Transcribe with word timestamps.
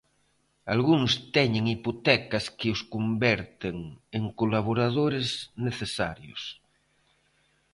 Algúns 0.73 1.11
teñen 1.35 1.65
hipotecas 1.73 2.45
que 2.57 2.67
os 2.75 2.81
converten 2.93 3.77
en 4.17 4.23
colaboradores 4.39 5.27
necesarios. 5.67 6.41